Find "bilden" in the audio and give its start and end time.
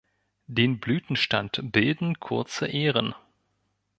1.71-2.19